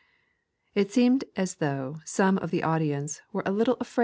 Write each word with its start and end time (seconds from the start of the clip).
It 0.73 0.91
seemed 0.91 1.25
as 1.35 1.57
though 1.57 1.99
some 2.05 2.39
of 2.39 2.49
the 2.49 2.63
audience 2.63 3.21
were 3.31 3.43
a 3.45 3.51
little 3.51 3.75
afraid 3.79 3.87
of 3.87 3.87
3. 3.89 3.99